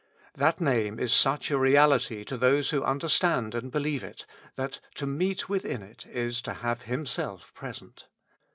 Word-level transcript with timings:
That 0.33 0.59
Name 0.59 0.97
is 0.99 1.13
such 1.13 1.51
a 1.51 1.59
reality 1.59 2.23
to 2.23 2.35
those 2.35 2.71
who 2.71 2.83
understand 2.83 3.53
and 3.53 3.71
believe 3.71 4.03
it, 4.03 4.25
that 4.55 4.79
to 4.95 5.05
meet 5.05 5.47
within 5.47 5.83
it 5.83 6.07
is 6.07 6.41
to 6.41 6.55
have 6.55 6.81
Himself 6.81 7.53
present. 7.53 8.07